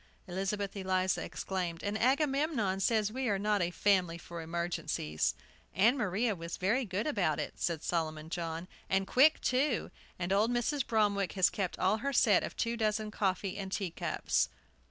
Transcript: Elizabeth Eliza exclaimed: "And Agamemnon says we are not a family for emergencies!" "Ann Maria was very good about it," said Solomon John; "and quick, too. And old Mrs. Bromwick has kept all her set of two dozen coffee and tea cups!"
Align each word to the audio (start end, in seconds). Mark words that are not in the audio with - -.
Elizabeth 0.25 0.75
Eliza 0.75 1.23
exclaimed: 1.23 1.83
"And 1.83 1.95
Agamemnon 1.95 2.79
says 2.79 3.11
we 3.11 3.29
are 3.29 3.37
not 3.37 3.61
a 3.61 3.69
family 3.69 4.17
for 4.17 4.41
emergencies!" 4.41 5.35
"Ann 5.75 5.95
Maria 5.95 6.35
was 6.35 6.57
very 6.57 6.85
good 6.85 7.05
about 7.05 7.39
it," 7.39 7.53
said 7.59 7.83
Solomon 7.83 8.31
John; 8.31 8.67
"and 8.89 9.05
quick, 9.05 9.39
too. 9.41 9.91
And 10.17 10.33
old 10.33 10.49
Mrs. 10.49 10.87
Bromwick 10.87 11.33
has 11.33 11.51
kept 11.51 11.77
all 11.77 11.97
her 11.97 12.13
set 12.13 12.41
of 12.41 12.57
two 12.57 12.75
dozen 12.75 13.11
coffee 13.11 13.57
and 13.57 13.71
tea 13.71 13.91
cups!" 13.91 14.49